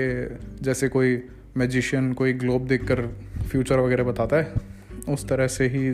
जैसे 0.65 0.89
कोई 0.89 1.23
मैजिशियन 1.57 2.13
कोई 2.13 2.33
ग्लोब 2.33 2.67
देख 2.67 2.85
कर 2.85 3.03
फ्यूचर 3.51 3.79
वगैरह 3.79 4.05
बताता 4.05 4.37
है, 4.37 4.53
उस 5.09 5.29
तरह 5.29 5.47
से 5.47 5.67
he 5.67 5.91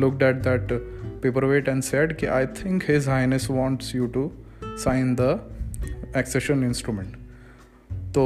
looked 0.00 0.22
at 0.22 0.36
that 0.36 0.68
paperweight 1.44 1.68
and 1.68 1.82
said 1.82 2.16
कि 2.16 2.26
I 2.26 2.46
think 2.46 2.82
his 2.88 3.08
highness 3.08 3.48
wants 3.50 3.94
you 3.94 4.06
to 4.06 4.30
sign 4.64 5.14
the 5.14 5.40
accession 6.16 6.64
instrument 6.64 7.16
तो 8.14 8.22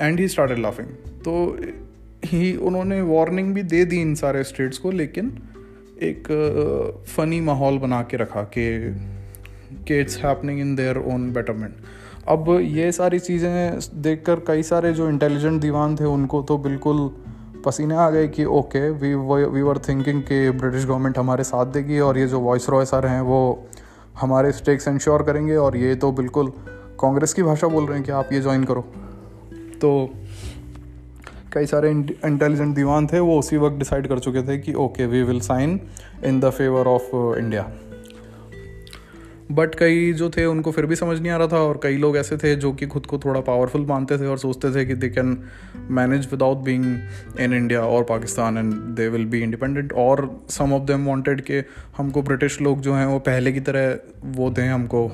एंड 0.00 0.20
ही 0.20 0.28
स्टार्टेड 0.28 0.58
लाफिंग 0.58 0.86
तो 1.24 1.34
ही 2.24 2.56
उन्होंने 2.58 3.00
वार्निंग 3.02 3.54
भी 3.54 3.62
दे 3.62 3.84
दी 3.84 4.00
इन 4.00 4.14
सारे 4.14 4.44
स्टेट्स 4.44 4.78
को, 4.78 4.90
लेकिन 4.90 5.26
एक 6.02 6.28
फ़नी 7.06 7.40
माहौल 7.40 7.78
बना 7.78 8.02
के 8.02 8.16
रखा 8.16 8.42
कि 8.56 8.64
कि 9.88 10.00
it's 10.00 10.18
happening 10.18 10.60
in 10.60 10.74
their 10.76 10.98
own 11.06 11.30
betterment 11.32 11.74
अब 12.28 12.46
ये 12.62 12.90
सारी 12.92 13.18
चीज़ें 13.18 13.78
देखकर 14.02 14.40
कई 14.46 14.62
सारे 14.62 14.92
जो 14.92 15.08
इंटेलिजेंट 15.08 15.60
दीवान 15.62 15.96
थे, 15.96 16.04
उनको 16.04 16.42
तो 16.42 16.58
बिल्कुल 16.58 17.08
पसीने 17.66 17.94
आ 17.96 18.08
गए 18.10 18.28
कि 18.28 18.44
okay 18.44 18.88
we 18.90 19.14
we 19.14 19.62
were 19.62 19.78
thinking 19.78 20.22
कि 20.22 20.50
ब्रिटिश 20.52 20.86
गवर्नमेंट 20.86 21.18
हमारे 21.18 21.44
साथ 21.44 21.72
देगी 21.72 21.98
और 22.00 22.18
ये 22.18 22.26
जो 22.26 22.40
वॉइस 22.40 22.68
रॉय 22.68 22.84
सर 22.84 23.06
हैं, 23.06 23.20
वो 23.20 23.68
हमारे 24.20 24.52
स्टेक्स 24.52 24.88
इंश्योर 24.88 25.22
करेंगे 25.22 25.56
और 25.56 25.76
ये 25.76 25.94
तो 25.94 26.12
बिल्कुल 26.12 26.52
कांग्रेस 27.00 27.34
की 27.34 27.42
भाषा 27.42 27.68
बोल 27.68 27.86
रहे 27.86 27.96
हैं 27.96 28.06
कि 28.06 28.12
आप 28.12 28.32
ये 28.32 28.40
ज्वाइन 28.40 28.64
करो। 28.64 28.86
तो 29.84 30.10
कई 31.52 31.66
सारे 31.66 31.90
इंटेलिजेंट 31.90 32.74
दीवान 32.74 33.06
थे, 33.06 33.20
वो 33.20 33.38
उसी 33.38 33.56
वक्त 33.56 33.76
डिसाइड 33.76 34.06
कर 34.06 34.18
चुके 34.18 34.42
थे 34.42 34.58
कि 34.58 34.74
okay 34.74 35.06
we 35.06 35.22
will 35.22 35.40
sign 35.40 35.80
in 36.24 36.40
the 36.40 36.50
favour 36.50 36.86
of 36.88 37.14
India 37.38 37.70
but 39.52 39.74
कई 39.74 40.12
जो 40.12 40.28
थे, 40.30 40.44
उनको 40.46 40.70
फिर 40.70 40.86
भी 40.86 40.96
समझ 40.96 41.18
नहीं 41.20 41.32
आ 41.32 41.36
रहा 41.36 41.46
था, 41.46 41.58
और 41.58 41.80
कई 41.82 41.96
लोग 41.96 42.16
ऐसे 42.16 42.36
थे 42.36 42.54
जो 42.56 42.72
कि 42.72 42.86
खुद 42.86 43.06
को 43.06 43.18
थोड़ा 43.18 43.40
पावरफुल 43.40 43.84
मानते 43.86 44.18
थे 44.18 44.26
और 44.26 44.38
सोचते 44.38 44.74
थे 44.74 44.84
कि 44.86 44.94
they 44.94 45.08
can 45.08 45.36
manage 45.90 46.28
without 46.30 46.58
being 46.58 46.84
in 47.40 47.52
India 47.52 47.80
और 47.80 48.04
Pakistan 48.04 48.58
and 48.58 48.72
they 48.96 49.08
will 49.08 49.26
be 49.26 49.42
independent 49.42 49.92
और 49.92 50.28
सम 50.50 50.72
ऑफ़ 50.72 50.82
देम 50.82 51.06
वांटेड 51.06 51.40
कि 51.40 51.62
हमको 51.96 52.22
ब्रिटिश 52.22 52.60
लोग 52.60 52.80
जो 52.80 52.94
हैं, 52.94 53.06
वो 53.06 53.18
पहले 53.18 53.52
की 53.52 53.60
तरह 53.60 53.96
वो 54.38 54.50
दें 54.50 54.68
हमको 54.68 55.06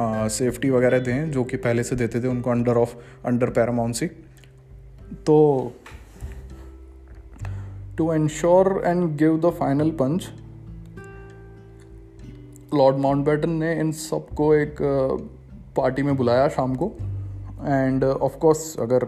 सेफ्टी 0.00 0.70
वगैरह 0.70 0.98
दें, 0.98 1.30
जो 1.30 1.44
कि 1.44 1.56
पहले 1.56 1.82
से 1.82 1.96
देते 1.96 2.20
थे 2.20 2.28
उनको 2.28 2.50
अंडर 2.50 2.76
ऑफ़ 2.76 2.94
अंडर 3.26 3.50
पैरामाउंसी 3.50 4.06
तो 5.26 5.36
to 7.98 8.12
ensure 8.12 8.82
and 8.86 9.16
give 9.16 9.38
the 9.40 9.50
final 9.50 9.90
punch 9.90 10.28
Lord 12.74 12.96
Mountbatten 12.96 13.50
ने 13.50 13.74
इन 13.80 13.92
सबको 13.92 14.54
एक 14.54 14.76
पार्टी 15.76 16.02
में 16.02 16.16
बुलाया 16.16 16.48
शाम 16.48 16.74
को। 16.74 16.92
एंड 17.64 18.04
ऑफ़ 18.04 18.36
कोर्स 18.36 18.76
अगर 18.80 19.06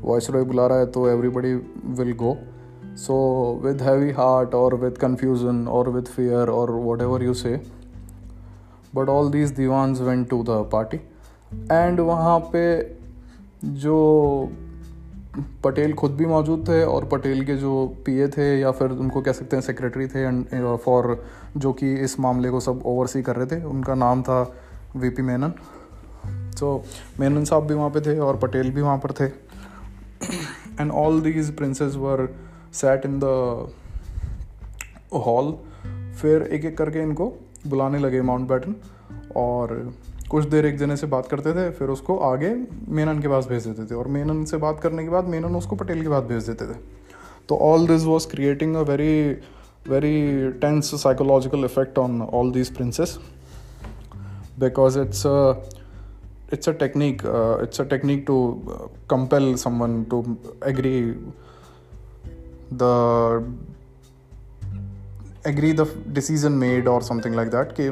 वॉइस 0.00 0.30
रॉय 0.30 0.44
बुला 0.44 0.66
रहा 0.66 0.78
है 0.78 0.86
तो 0.86 1.08
everybody 1.08 1.54
will 1.92 2.12
go 2.12 2.36
so 2.96 3.14
with 3.64 3.82
heavy 3.82 4.10
heart 4.10 4.54
और 4.54 4.74
विद 4.74 4.98
कन्फ्यूज़न 4.98 5.66
और 5.68 5.90
विद 5.90 6.04
फियर 6.04 6.50
और 6.50 6.70
whatever 7.02 7.22
you 7.22 7.34
say 7.34 7.81
but 8.94 9.08
all 9.08 9.30
these 9.30 9.50
dewans 9.50 10.00
went 10.00 10.28
to 10.28 10.42
the 10.42 10.46
party 10.72 10.96
and 11.72 12.00
वहाँ 12.00 12.38
पे 12.40 12.96
जो 13.64 13.96
पटेल 15.64 15.92
खुद 15.94 16.10
भी 16.10 16.26
मौजूद 16.26 16.68
थे 16.68 16.84
और 16.84 17.04
पटेल 17.04 17.44
के 17.44 17.56
जो 17.56 17.86
पीए 18.06 18.28
थे 18.28 18.60
या 18.60 18.70
फिर 18.70 18.90
उनको 18.90 19.20
कह 19.20 19.32
सकते 19.32 19.56
हैं 19.56 19.62
सेक्रेटरी 19.62 20.06
थे 20.06 20.76
फॉर 20.76 21.24
जो 21.56 21.72
कि 21.72 21.94
इस 21.94 22.20
मामले 22.20 22.50
को 22.50 22.60
सब 22.60 22.82
ओवरसी 22.86 23.22
कर 23.22 23.36
रहे 23.36 23.46
थे, 23.46 23.64
उनका 23.64 23.94
नाम 23.94 24.22
था 24.22 24.54
वीपी 24.96 25.22
मेनन 25.22 25.52
सो 26.58 26.84
मेनन 27.20 27.44
साहब 27.44 27.66
भी 27.66 27.74
वहाँ 27.74 27.90
पे 27.90 28.00
थे 28.00 28.18
और 28.18 28.36
पटेल 28.36 28.70
भी 28.70 28.82
वहाँ 28.82 28.98
पर 28.98 29.12
थे. 29.12 29.24
And 30.80 30.90
all 30.90 31.20
these 31.20 31.56
princes 31.56 31.94
were 31.94 32.28
sat 32.72 33.06
in 33.06 33.20
the 33.24 33.24
hall 35.14 35.52
फिर 36.22 36.42
एक 36.42 36.64
एक 36.64 36.78
करके 36.78 36.98
इनको 36.98 37.32
बुलाने 37.66 37.98
लगे 37.98 38.22
माउंट 38.22 38.48
बैटन 38.48 38.74
और 39.36 39.92
कुछ 40.30 40.44
देर 40.44 40.66
एक 40.66 40.76
जने 40.78 40.96
से 40.96 41.06
बात 41.06 41.26
करते 41.26 41.52
थे 41.52 41.70
फिर 41.70 41.88
उसको 41.88 42.18
आगे 42.18 42.54
मेनन 42.88 43.20
के 43.20 43.28
पास 43.28 43.46
भेज 43.46 43.66
देते 43.66 43.84
थे 43.84 43.94
और 43.94 44.08
मेनन 44.08 44.44
से 44.44 44.56
बात 44.56 44.80
करने 44.80 45.02
के 45.02 45.08
बाद 45.08 45.24
मेनन 45.24 45.56
उसको 45.56 45.76
पटेल 45.76 46.02
के 46.02 46.08
पास 46.08 46.22
भेज 46.22 46.42
देते 46.42 46.66
थे। 46.66 46.78
तो 47.48 47.56
all 47.56 47.86
this 47.86 48.04
was 48.04 48.28
creating 48.28 48.76
a 48.76 48.80
very 48.80 49.32
very 49.88 50.52
tense 50.52 50.94
psychological 50.94 51.64
effect 51.64 51.98
on 51.98 52.22
all 52.22 52.52
these 52.52 52.76
princes 52.76 53.18
because 54.60 54.98
it's 54.98 55.26
a 56.68 56.72
technique 56.72 57.22
uh, 57.24 57.64
it's 57.64 57.78
a 57.80 57.84
technique 57.84 58.26
to 58.26 58.60
uh, 58.68 58.86
compel 59.08 59.54
to 60.10 60.38
agree 60.62 61.14
the 62.78 62.94
agree 65.46 65.80
the 65.80 66.14
decision 66.14 66.50
made 66.50 66.88
और 66.88 67.02
something 67.02 67.34
like 67.34 67.48
that 67.48 67.72
कि 67.72 67.90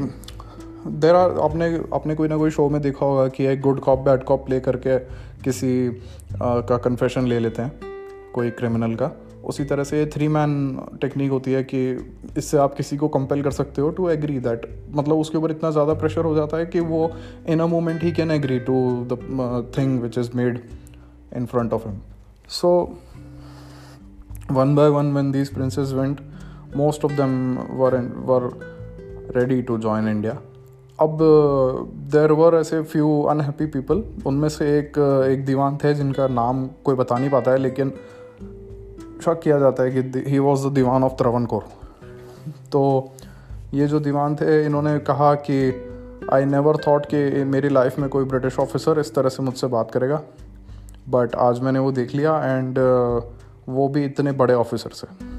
there 0.91 1.15
are 1.15 1.31
आपने 1.31 1.81
आपने 1.95 2.15
कोई 2.15 2.29
ना 2.29 2.37
कोई 2.37 2.51
show 2.51 2.69
में 2.69 2.83
देखा 2.83 3.07
होगा 3.07 3.29
कि 3.29 3.47
एक 3.47 3.61
good 3.61 3.81
cop 3.81 3.99
bad 3.99 4.25
cop 4.25 4.47
play 4.47 4.61
करके 4.61 4.99
किसी 5.45 5.91
आ, 6.43 6.61
का 6.61 6.77
कन्फेशन 6.77 7.27
ले 7.27 7.39
लेते 7.39 7.63
हैं 7.63 7.73
कोई 8.35 8.51
क्रिमिनल 8.51 8.95
का। 8.95 9.21
उसी 9.45 9.65
तरह 9.65 9.85
से 9.85 10.07
थ्री 10.07 10.29
मैन 10.29 10.81
टेक्निक 11.01 11.31
होती 11.31 11.53
है 11.53 11.63
कि 11.65 12.11
इससे 12.39 12.59
आप 12.59 12.75
किसी 12.75 12.97
को 12.97 13.09
कंपेल 13.09 13.43
कर 13.43 13.51
सकते 13.51 13.83
हो 13.83 13.91
टू 13.91 14.09
एग्री 14.09 14.39
दैट 14.39 14.79
मतलब 14.91 15.17
उसके 15.17 15.39
ऊपर 15.39 15.51
इतना 15.51 15.71
ज़्यादा 15.71 15.95
प्रेशर 15.95 16.25
हो 16.25 16.35
जाता 16.37 16.57
है 16.57 16.67
कि 16.67 16.81
वो 16.81 17.13
in 17.49 17.61
a 17.61 17.67
moment 17.67 18.03
he 18.03 18.13
can 18.13 18.31
agree 18.31 18.59
to 18.59 19.07
the 19.13 19.73
thing 19.79 20.01
which 20.01 20.19
is 20.19 20.31
made 20.35 20.61
in 21.37 21.47
front 21.47 21.73
of 21.73 21.89
him 21.89 21.99
so 22.49 22.99
one 24.51 24.75
by 24.75 24.89
one 24.89 25.15
when 25.15 25.33
these 25.33 25.55
princes 25.55 25.93
went 25.93 26.21
most 26.77 27.05
of 27.05 27.13
them 27.13 27.35
were 27.71 27.97
were 28.25 28.51
ready 29.37 29.63
to 29.63 29.79
join 29.79 30.09
India 30.09 30.39
अब 31.01 31.19
there 32.13 32.33
वर 32.33 32.55
ऐसे 32.55 32.83
few 32.83 33.23
unhappy 33.23 33.67
people 33.67 34.03
उनमें 34.27 34.49
से 34.49 34.79
एक 34.79 34.99
एक 35.31 35.45
दीवान 35.45 35.77
थे 35.77 35.95
जिनका 35.95 36.27
नाम 36.27 36.67
कोई 36.85 36.95
बता 36.95 37.19
नहीं 37.19 37.31
पाता 37.31 37.51
है, 37.51 37.59
लेकिन 37.59 37.91
शक 39.25 39.41
किया 39.41 39.59
जाता 39.59 39.83
है 39.83 39.91
कि 39.91 40.25
he 40.27 40.39
was 40.39 40.67
the 40.67 40.71
dewan 40.71 41.05
of 41.05 41.13
Travancore 41.13 41.63
तो 42.73 43.13
ये 43.75 43.87
जो 43.87 44.01
दीवान 44.01 44.37
थे, 44.37 44.67
इन्होंने 44.67 44.99
कहा 44.99 45.35
कि 45.35 45.87
आई 46.33 46.45
नेवर 46.45 46.77
थाट 46.77 47.07
कि 47.07 47.45
मेरी 47.45 47.69
लाइफ 47.69 47.99
में 47.99 48.09
कोई 48.09 48.25
ब्रिटिश 48.25 48.59
ऑफिसर 48.59 48.99
इस 48.99 49.15
तरह 49.15 49.29
से 49.29 49.43
मुझसे 49.43 49.67
बात 49.67 49.91
करेगा 49.91 50.23
बट 51.09 51.35
आज 51.35 51.61
मैंने 51.61 51.79
वो 51.79 51.93
देख 51.93 52.15
लिया 52.15 52.45
एंड 52.45 52.79
वो 53.69 53.89
भी 53.89 54.05
इतने 54.05 54.33
बड़े 54.33 54.55
ऑफिसर 54.55 54.91
से। 54.91 55.30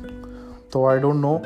तो 0.73 0.85
आई 0.85 0.99
डोंट 0.99 1.15
नो 1.15 1.41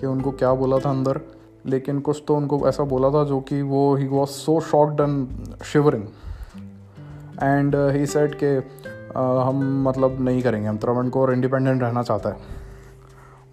कि 0.00 0.06
उनको 0.06 0.30
क्या 0.30 0.54
बोला 0.54 0.78
था 0.78 0.90
अंदर 0.90 1.20
लेकिन 1.66 2.00
कुछ 2.00 2.22
तो 2.28 2.36
उनको 2.36 2.68
ऐसा 2.68 2.84
बोला 2.84 3.10
था 3.10 3.24
जो 3.24 3.40
कि 3.40 3.62
वो 3.62 3.94
he 3.96 4.06
was 4.06 4.28
so 4.28 4.60
shocked 4.60 5.00
and 5.00 5.28
shivering 5.64 6.04
and 7.42 7.76
he 7.76 8.06
said 8.06 8.34
के 8.34 8.80
हम 9.18 9.84
मतलब 9.88 10.20
नहीं 10.20 10.42
करेंगे 10.42 10.68
हम 10.68 10.76
त्रवणकोर 10.76 11.32
इंडिपेंडेंट 11.32 11.82
रहना 11.82 12.02
चाहता 12.02 12.28
है। 12.28 12.36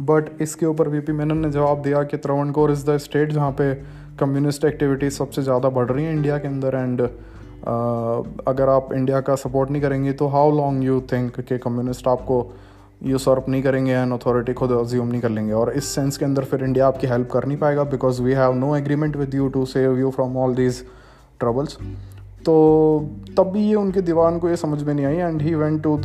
बट 0.02 0.42
इसके 0.42 0.66
ऊपर 0.66 0.88
वी 0.88 1.00
पी 1.00 1.12
मेनन 1.12 1.38
ने 1.38 1.52
जवाब 1.52 1.82
दिया 1.82 2.04
कि 2.04 2.18
त्रवणकोर 2.18 2.72
इज़ 2.72 2.86
द 2.92 2.98
स्टेट 2.98 3.32
जहाँ 3.32 3.52
पे 3.52 3.76
कम्युनिस्ट 4.20 4.66
एक्टिविटीज़ 4.66 5.14
सबसे 5.14 5.42
ज़्यादा 5.42 5.70
बढ़ 5.70 5.92
रही 5.92 6.06
हैं 6.06 6.14
इंडिया 6.14 6.38
के 6.38 6.48
अंदर 6.48 6.68
एंड 6.68 7.02
uh, 7.02 8.48
अगर 8.48 8.70
आप 8.70 8.94
इंडिया 8.94 9.22
का 9.22 9.36
सपोर्ट 9.36 9.72
नहीं 9.72 9.82
करेंगे 9.82 10.14
तो 10.14 10.28
हाउ 10.28 10.52
लॉन्ग 10.52 10.84
यू 10.84 11.02
थिंक 11.02 11.40
कि 11.40 11.58
कम्युनिस्ट 11.58 12.08
आपको 12.08 12.54
यूसर्प 13.02 13.46
नहीं 13.50 13.64
करेंगे 13.64 13.94
एंड 13.94 14.14
अथॉरिटी 14.14 14.54
खुद 14.54 14.72
अज्यूम 14.72 15.08
नहीं 15.08 15.22
कर 15.22 15.30
लेंगे। 15.30 15.54
और 15.54 15.72
इस 15.74 15.94
सेंस 15.96 16.18
के 16.18 16.26
अंदर 16.26 16.44
फिर 16.44 16.64
इंडिया 16.64 16.88
आपकी 16.88 17.08
हेल्प 17.08 17.30
कर 17.32 17.46
नहीं 17.46 17.58
पाएगा 17.58 17.84
because 17.92 18.22
we 18.22 18.34
have 18.34 18.54
no 18.56 18.76
agreement 18.76 19.18
with 19.18 19.36
you 19.36 19.48
to 19.50 19.66
save 19.66 19.98
you 20.00 20.12
from 20.12 20.38
all 20.38 20.56
these 20.56 20.84
troubles 21.40 21.78
तो 22.46 22.56
तब 23.38 23.52
भी 23.52 23.68
ये 23.68 23.76
उनके 23.76 24.02
दीवान 24.02 24.38
को 24.40 24.50
ये 24.50 24.56
समझ 24.58 24.82
में 24.84 24.94
नहीं 24.94 25.06
आई 25.06 25.16
and 25.16 25.42
he 25.42 25.54
went 25.56 25.82
to 25.84 25.98
the 25.98 26.04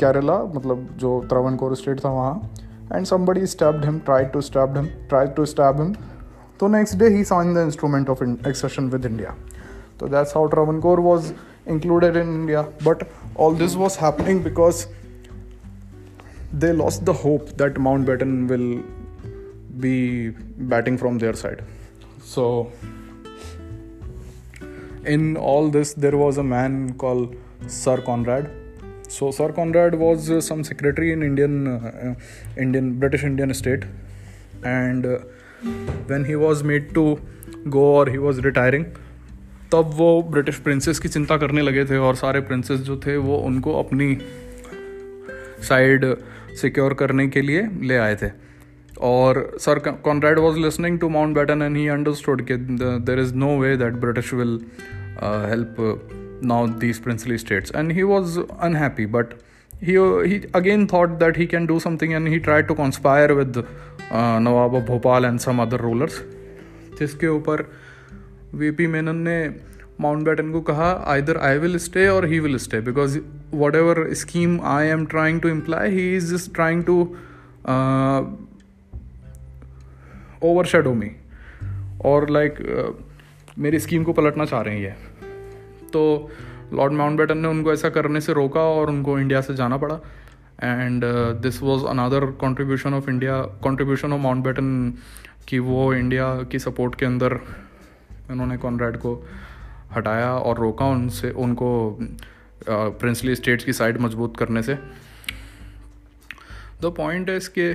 Kerala 0.00 0.42
मतलब 0.54 0.86
जो 0.98 1.20
त्रवनकोर 1.28 1.74
स्टेट 1.76 2.04
था 2.04 2.10
वहाँ। 2.10 2.50
And 2.92 3.06
somebody 3.06 3.46
stabbed 3.46 3.84
him 3.84 3.98
try 3.98 4.24
to 4.24 4.40
stabbed 4.40 4.76
him 4.76 4.86
try 5.08 5.26
to 5.36 5.44
stab 5.46 5.80
him 5.80 5.94
तो 6.60 6.68
next 6.68 6.96
day 6.98 7.08
he 7.08 7.24
sign 7.24 7.54
the 7.54 7.64
instrument 7.64 8.10
of 8.10 8.22
accession 8.22 8.88
with 8.90 9.04
India 9.06 9.34
तो 10.00 10.08
that's 10.08 10.36
how 10.36 10.46
Travancore 10.46 11.00
was 11.00 11.32
included 11.68 12.16
in 12.16 12.34
India 12.34 12.62
but 12.84 13.04
all 13.40 13.56
this 13.56 13.76
was 13.76 13.98
happening 14.00 14.42
because 14.44 14.84
they 16.52 16.72
lost 16.72 17.04
the 17.04 17.12
hope 17.12 17.56
that 17.56 17.74
Mountbatten 17.74 18.48
will 18.48 18.82
be 19.78 20.30
batting 20.72 20.98
from 20.98 21.18
their 21.18 21.34
side. 21.34 21.64
So, 22.22 22.72
in 25.04 25.36
all 25.36 25.70
this, 25.70 25.94
there 25.94 26.16
was 26.16 26.38
a 26.38 26.42
man 26.42 26.94
called 26.94 27.36
Sir 27.66 28.00
Conrad. 28.00 28.50
So, 29.08 29.30
Sir 29.30 29.52
Conrad 29.52 29.94
was 29.94 30.30
uh, 30.30 30.40
some 30.40 30.64
secretary 30.64 31.12
in 31.12 31.22
Indian, 31.22 31.66
uh, 31.66 32.14
Indian 32.56 32.98
British 32.98 33.24
Indian 33.24 33.54
state, 33.54 33.84
and 34.64 35.06
uh, 35.06 35.18
when 36.06 36.24
he 36.24 36.36
was 36.36 36.62
made 36.62 36.94
to 36.94 37.20
go 37.68 37.80
or 37.80 38.06
he 38.08 38.18
was 38.18 38.40
retiring, 38.40 38.86
तब 39.72 39.90
वो 39.94 40.10
British 40.30 40.56
princes 40.58 40.98
की 40.98 41.08
चिंता 41.08 41.36
करने 41.38 41.62
लगे 41.62 41.84
थे 41.86 41.96
और 41.96 42.14
सारे 42.16 42.40
princess 42.46 42.80
जो 42.86 42.96
थे 43.06 43.16
वो 43.16 43.36
उनको 43.48 43.78
अपनी 43.82 44.16
साइड 45.68 46.04
सिक्योर 46.56 46.94
करने 46.94 47.28
के 47.28 47.42
लिए 47.42 47.68
ले 47.82 47.96
आए 47.96 48.16
थे। 48.22 48.30
और 49.00 49.56
sir 49.60 49.78
Conrad 49.78 50.38
was 50.38 50.58
listening 50.58 50.98
to 51.00 51.08
Mountbatten 51.34 51.62
and 51.62 51.76
he 51.76 51.88
understood 51.88 52.46
कि 52.46 52.56
there 53.10 53.20
is 53.20 53.34
no 53.34 53.58
way 53.58 53.76
that 53.76 53.92
British 53.92 54.34
will 54.34 54.58
help 55.22 55.76
now 56.44 56.66
these 56.66 56.98
princely 56.98 57.38
states 57.38 57.72
and 57.76 57.92
he 57.92 58.02
was 58.02 58.38
unhappy 58.60 59.06
but 59.06 59.26
he 59.82 59.94
he 60.30 60.38
again 60.52 60.86
thought 60.86 61.12
that 61.20 61.36
he 61.36 61.46
can 61.46 61.66
do 61.66 61.76
something 61.80 62.12
and 62.14 62.28
he 62.28 62.38
tried 62.38 62.66
to 62.68 62.74
conspire 62.74 63.34
with 63.34 63.56
uh, 63.56 64.38
Nawab 64.38 64.74
of 64.74 64.86
Bhopal 64.86 65.24
and 65.24 65.40
some 65.40 65.62
other 65.64 65.78
rulers. 65.78 66.18
जिसके 66.98 67.26
ऊपर 67.26 67.62
VP 68.54 68.86
Menon 68.86 69.16
ने 69.16 69.38
mount 70.00 70.24
baton 70.24 70.50
को 70.52 70.60
कहा 70.60 70.90
either 71.06 71.36
I 71.36 71.58
will 71.58 71.78
stay 71.78 72.06
और 72.08 72.26
he 72.26 72.40
will 72.40 72.56
stay 72.56 72.80
because 72.80 73.18
ever 73.54 74.12
scheme 74.14 74.60
I 74.64 74.86
am 74.86 75.04
trying 75.06 75.40
to 75.40 75.48
imply 75.48 75.90
he 75.90 76.16
is 76.16 76.34
just 76.34 76.54
trying 76.54 76.84
to 76.84 77.00
overshadow 80.64 80.92
me 80.94 81.10
और 82.04 82.30
like 82.30 82.54
मेरी 83.58 83.78
scheme 83.78 84.04
को 84.04 84.12
पलटना 84.12 84.44
चाह 84.44 84.60
रहे 84.60 84.74
हैं। 84.74 84.82
ये 84.82 84.94
तो 85.92 86.30
लॉर्ड 86.72 86.92
माउंट 86.92 87.18
बैटन 87.18 87.38
ने 87.38 87.48
उनको 87.48 87.72
ऐसा 87.72 87.88
करने 87.88 88.20
से 88.20 88.32
रोका 88.32 88.60
और 88.60 88.88
उनको 88.88 89.18
इंडिया 89.18 89.40
से 89.40 89.54
जाना 89.54 89.76
पड़ा। 89.76 89.94
And 90.62 91.04
this 91.42 91.62
was 91.62 91.84
another 91.84 92.26
contribution 92.40 92.94
of 92.94 93.10
India 93.10 93.42
contribution 93.42 94.12
of 94.12 94.20
Mountbatten 94.44 94.94
कि 95.48 95.58
वो 95.58 95.92
इंडिया 95.94 96.42
की 96.42 96.58
सपोर्ट 96.58 96.94
के 96.94 97.06
अंदर 97.06 97.38
इन्होंने 98.30 98.56
कॉनरेड 98.56 98.96
को 98.96 99.14
हटाया 99.96 100.32
और 100.32 100.58
रोका 100.58 100.86
उनसे, 100.86 101.30
उनको 101.30 101.98
प्रिंसली 102.68 103.34
स्टेट्स 103.34 103.64
की 103.64 103.72
साइड 103.72 104.00
मज़बूत 104.00 104.36
करने 104.36 104.62
से। 104.62 104.74
द 106.82 106.92
पॉइंट 106.96 107.30
इज़ 107.30 107.48
के 107.48 107.72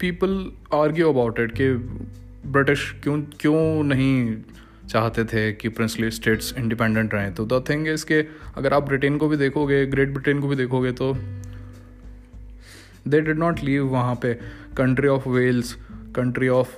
पीपल 0.00 0.50
आर्ग्यू 0.74 1.08
अबाउट 1.08 1.40
इट 1.40 1.52
कि 1.52 1.72
ब्रिटिश 2.48 2.90
क्यों 3.02 3.20
क्यों 3.40 3.82
नहीं 3.84 4.36
चाहते 4.88 5.24
थे 5.24 5.52
कि 5.52 5.68
प्रिंसली 5.68 6.10
स्टेट्स 6.10 6.54
इंडिपेंडेंट 6.58 7.14
रहें? 7.14 7.32
तो 7.34 7.44
द 7.46 7.64
थिंग 7.68 7.88
इज़ 7.88 8.04
के 8.06 8.20
अगर 8.56 8.74
आप 8.74 8.86
ब्रिटेन 8.86 9.16
को 9.18 9.28
भी 9.28 9.36
देखोगे 9.36 9.84
ग्रेट 9.86 10.08
ब्रिटेन 10.08 10.40
को 10.40 10.48
भी 10.48 10.56
देखोगे 10.56 10.92
तो 10.92 11.12
दे 13.08 13.20
डिड 13.20 13.38
नॉट 13.38 13.60
लीव 13.60 13.86
वहाँ 13.88 14.14
पे। 14.14 14.34
Country 14.76 15.08
of 15.08 15.28
Wales 15.28 15.72
country 16.16 16.48
of 16.48 16.74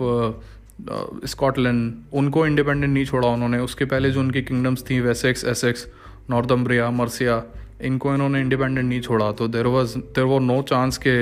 Scotland 1.27 1.95
उनको 2.13 2.47
इंडिपेंडेंट 2.47 2.93
नहीं 2.93 3.05
छोड़ा 3.05 3.29
उन्होंने। 3.29 3.59
उसके 3.61 3.85
पहले 3.85 4.11
जो 4.11 4.21
उनकी 4.21 4.43
किंगडम्स 4.43 4.85
थी 4.91 5.01
वेसेक्स 5.01 5.45
एसेक्स 5.45 5.87
नॉर्थम्ब्रिया 6.31 6.91
मर्सिया, 6.91 7.43
इनको 7.83 8.15
इन्होंने 8.15 8.41
इंडिपेंडेंट 8.41 8.89
नहीं 8.89 9.01
छोड़ा। 9.01 9.31
तो 9.33 9.49
देर 9.49 9.67
वॉज़ 9.67 9.97
देर 9.99 10.25
वो 10.25 10.39
नो 10.39 10.61
चांस 10.63 10.99
के 11.07 11.17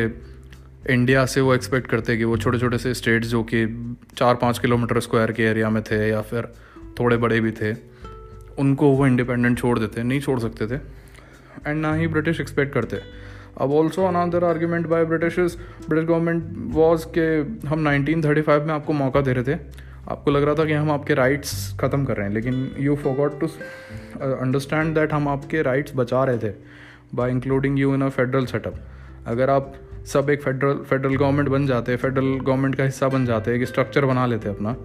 इंडिया 0.92 1.24
से 1.26 1.40
वो 1.40 1.54
एक्सपेक्ट 1.54 1.90
करते 1.90 2.16
कि 2.16 2.24
वो 2.24 2.36
छोटे 2.36 2.58
छोटे 2.58 2.78
से 2.78 2.94
स्टेट्स 2.94 3.28
जो 3.28 3.42
कि 3.44 3.66
चार 4.16 4.34
पाँच 4.34 4.58
किलोमीटर 4.58 5.00
स्क्वायर 5.00 5.32
के 5.32 5.42
एरिया 5.42 5.70
में 5.70 5.82
थे 5.82 6.08
या 6.08 6.20
फिर 6.22 6.48
थोड़े 7.00 7.16
बड़े 7.16 7.40
भी 7.40 7.50
थे, 7.52 7.72
उनको 8.58 8.90
वो 8.90 9.06
इंडिपेंडेंट 9.06 9.58
छोड़ 9.58 9.78
देते, 9.78 10.02
नहीं 10.02 10.20
छोड़ 10.20 10.38
सकते 10.40 10.66
थे 10.66 10.80
एंड 11.66 11.80
ना 11.80 11.94
ही 11.94 12.06
ब्रिटिश 12.06 12.40
एक्सपेक्ट 12.40 12.74
करते। 12.74 13.00
अब 13.60 13.72
also 13.72 14.04
another 14.06 14.44
argument 14.44 14.86
by 14.86 15.04
British 15.04 15.38
British 15.38 16.08
government 16.08 16.44
was 16.74 17.06
के 17.18 17.26
हम 17.68 17.88
1935 17.88 18.66
में 18.66 18.74
आपको 18.74 18.92
मौका 18.92 19.20
दे 19.20 19.32
रहे 19.32 19.44
थे। 19.44 19.58
आपको 20.08 20.30
लग 20.30 20.42
रहा 20.42 20.54
था 20.54 20.64
कि 20.64 20.72
हम 20.72 20.90
आपके 20.90 21.14
राइट्स 21.14 21.76
ख़त्म 21.80 22.04
कर 22.04 22.16
रहे 22.16 22.26
हैं, 22.26 22.34
लेकिन 22.34 22.70
you 22.78 22.96
forgot 22.96 23.40
to 23.40 23.46
understand 24.20 24.94
that 24.94 25.12
हम 25.12 25.28
आपके 25.28 25.62
राइट्स 25.62 25.92
बचा 25.96 26.24
रहे 26.24 26.38
थे 26.38 26.54
by 27.14 27.30
including 27.30 27.78
you 27.78 27.94
in 27.94 28.02
a 28.02 28.08
federal 28.08 28.46
setup 28.46 28.74
अगर 29.26 29.50
आप 29.50 29.74
सब 30.06 30.30
एक 30.30 30.42
फेडरल 30.42 30.74
फेडरल 30.74 31.16
गवर्नमेंट 31.16 31.48
बन 31.48 31.66
जाते 31.66 31.96
फेडरल 31.96 32.38
गवर्नमेंट 32.40 32.74
का 32.74 32.84
हिस्सा 32.84 33.08
बन 33.08 33.26
जाते, 33.26 33.54
एक 33.54 33.64
स्ट्रक्चर 33.64 34.04
बना 34.04 34.26
लेते 34.26 34.48
अपना 34.48 34.76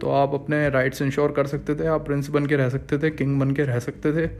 तो 0.00 0.10
आप 0.10 0.34
अपने 0.34 0.68
राइट्स 0.70 1.02
इंश्योर 1.02 1.32
कर 1.32 1.46
सकते 1.46 1.74
थे, 1.74 1.86
आप 1.86 2.06
प्रिंस 2.06 2.28
बन 2.30 2.46
के 2.46 2.56
रह 2.56 2.68
सकते 2.68 2.98
थे 2.98 3.10
किंग 3.10 3.40
बन 3.40 3.50
के 3.50 3.62
रह 3.62 3.78
सकते 3.78 4.12
थे 4.12 4.30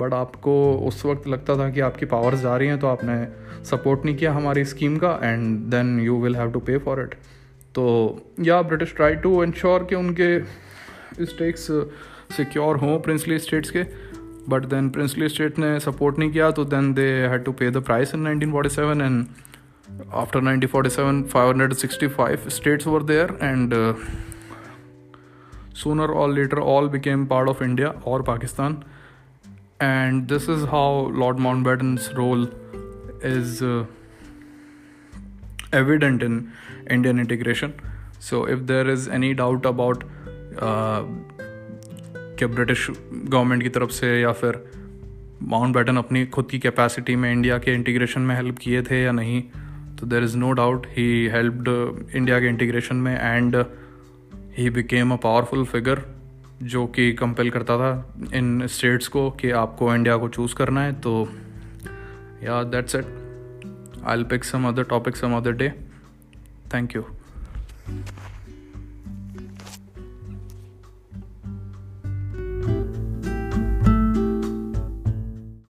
बट 0.00 0.14
आपको 0.14 0.74
उस 0.74 1.04
वक्त 1.06 1.28
लगता 1.28 1.56
था 1.56 1.70
कि 1.70 1.80
आपकी 1.80 2.06
पावर्स 2.06 2.40
जा 2.40 2.56
रही 2.56 2.68
हैं 2.68 2.78
तो 2.78 2.86
आपने 2.86 3.28
सपोर्ट 3.64 4.04
नहीं 4.04 4.16
किया 4.16 4.32
हमारी 4.32 4.64
स्कीम 4.64 4.96
का 4.96 5.20
and 5.22 5.58
then 5.58 6.00
you 6.00 6.22
will 6.22 6.36
have 6.36 6.50
to 6.50 6.58
pay 6.58 6.78
for 6.78 7.00
it 7.00 7.14
तो 7.74 7.84
या 8.40 8.60
ब्रिटिश 8.62 8.94
ट्राई 8.96 9.14
टू 9.22 9.42
इंश्योर 9.44 9.84
कि 9.90 9.94
उनके 9.94 10.28
स्टेक्स 11.24 11.66
सिक्योर 12.36 12.76
हों 12.76 12.98
प्रिंसली 13.00 13.38
स्टेट्स 13.38 13.70
के 13.70 13.82
बट 14.48 14.64
देन 14.66 14.88
प्रिंसली 14.90 15.28
स्टेट 15.28 15.58
ने 15.58 15.78
सपोर्ट 15.80 16.18
नहीं 16.18 16.30
किया 16.30 16.50
तो 16.50 16.64
then 16.64 16.92
they 16.94 17.06
had 17.32 17.44
to 17.44 17.52
pay 17.52 17.70
the 17.70 17.82
price 17.84 18.14
in 18.14 18.26
1947 18.40 19.00
and 19.02 19.26
after 20.14 20.40
1947 20.40 21.22
565 21.34 22.48
states 22.50 22.86
were 22.86 23.02
there 23.02 23.38
and 23.42 23.74
sooner 25.74 26.10
all 26.14 26.34
later 26.34 26.58
all 26.74 26.88
became 26.88 27.26
part 27.26 27.48
of 27.48 27.62
India 27.64 27.88
और 28.06 28.22
Pakistan 28.22 28.82
and 29.82 30.22
this 30.28 30.48
is 30.50 30.64
how 30.66 31.10
Lord 31.10 31.38
Mount 31.38 32.00
role 32.14 32.48
is 33.24 33.64
evident 35.74 36.22
in 36.22 36.44
indian 36.90 37.18
integration. 37.24 37.70
So, 38.20 38.44
if 38.48 38.66
there 38.66 38.88
is 38.96 39.08
any 39.18 39.34
doubt 39.34 39.72
about 39.72 40.04
कि 42.38 42.46
British 42.46 42.90
government 43.12 43.62
की 43.62 43.68
तरफ़ 43.68 43.90
से 43.90 44.20
या 44.20 44.32
फिर 44.32 44.70
mount 45.42 45.74
baton 45.74 45.96
अपनी 45.96 46.26
खुद 46.26 46.48
की 46.50 46.58
कैपेसिटी 46.58 47.16
में 47.16 47.32
इंडिया 47.32 47.58
के 47.58 47.74
इंटीग्रेशन 47.74 48.20
में 48.20 48.36
हेल्प 48.36 48.58
किए 48.58 48.82
थे 48.82 49.02
या 49.02 49.12
नहीं 49.12 49.42
तो 50.00 50.06
there 50.06 50.24
is 50.24 50.36
no 50.36 50.52
doubt 50.52 50.86
he 50.86 51.26
helped 51.26 51.68
India 52.16 52.40
के 52.40 52.46
इंटीग्रेशन 52.46 52.96
में 52.96 53.20
and 53.20 53.64
he 54.58 54.70
became 54.70 55.12
a 55.12 55.16
powerful 55.16 55.64
figure 55.64 56.02
जो 56.62 56.86
कि 56.86 57.12
कंपेल 57.12 57.50
करता 57.50 57.76
था 57.76 58.14
इन 58.34 58.66
स्टेट्स 58.66 59.08
को 59.08 59.30
कि 59.30 59.50
आपको 59.50 59.94
इंडिया 59.94 60.16
को 60.16 60.28
चूज़ 60.28 60.54
करना 60.54 60.82
है। 60.82 60.92
तो 60.92 61.28
या 62.44 62.62
that's 62.62 62.94
it 62.94 63.06
I 64.04 64.24
pick 64.24 64.44
some 64.44 64.68
other 64.68 64.82
topic 64.82 65.16
some 65.16 65.32
other 65.32 65.52
day 65.52 65.83
thank 66.70 66.96
you 66.96 67.02